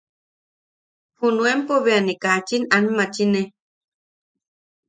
Junuempo 1.19 1.73
bea 1.85 1.99
ne 2.05 2.13
kachin 2.23 2.63
aanmachine. 2.75 3.41